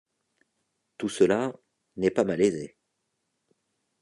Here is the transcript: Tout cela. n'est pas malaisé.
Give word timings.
Tout 0.97 1.09
cela. 1.09 1.53
n'est 1.95 2.09
pas 2.09 2.23
malaisé. 2.23 2.75